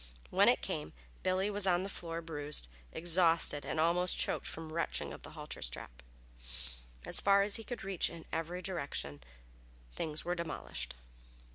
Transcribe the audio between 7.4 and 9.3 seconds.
as he could reach in every direction